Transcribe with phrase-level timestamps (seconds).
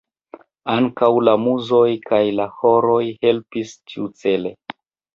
[0.75, 4.61] Ankaŭ la muzoj kaj la horoj helpis tiucele.